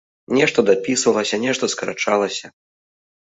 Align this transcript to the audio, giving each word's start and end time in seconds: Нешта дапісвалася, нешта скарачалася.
Нешта 0.37 0.63
дапісвалася, 0.69 1.39
нешта 1.43 1.69
скарачалася. 1.75 2.45